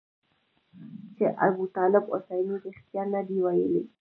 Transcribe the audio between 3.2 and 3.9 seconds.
دي ویلي.